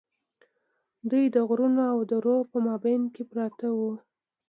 [1.09, 3.91] دوی د غرونو او درو په مابین کې پراته وو.